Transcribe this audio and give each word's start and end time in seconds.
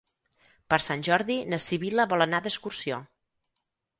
Per 0.73 0.79
Sant 0.85 1.03
Jordi 1.07 1.35
na 1.51 1.59
Sibil·la 1.67 2.07
vol 2.13 2.25
anar 2.27 2.39
d'excursió. 2.47 3.01